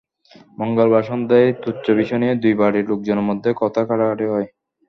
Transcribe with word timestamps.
মঙ্গলবার 0.57 1.03
সন্ধ্যায় 1.03 1.49
তুচ্ছ 1.63 1.85
বিষয় 1.99 2.19
নিয়ে 2.21 2.35
দুই 2.43 2.53
বাড়ির 2.61 2.85
লোকজনের 2.91 3.27
মধ্যে 3.29 3.49
কথা-কাটাকাটি 3.61 4.25
হয়। 4.27 4.47